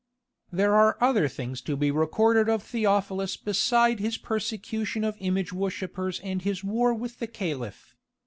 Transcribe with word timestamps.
There 0.51 0.73
are 0.73 0.97
other 0.99 1.27
things 1.27 1.61
to 1.61 1.77
be 1.77 1.91
recorded 1.91 2.49
of 2.49 2.63
Theophilus 2.63 3.37
beside 3.37 3.99
his 3.99 4.17
persecution 4.17 5.03
of 5.03 5.15
image 5.19 5.53
worshippers 5.53 6.19
and 6.21 6.41
his 6.41 6.63
war 6.63 6.91
with 6.91 7.19
the 7.19 7.27
Caliph. 7.27 7.95